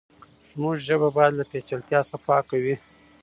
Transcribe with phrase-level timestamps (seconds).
[0.51, 2.75] زموږ ژبه بايد له پېچلتيا څخه پاکه وي.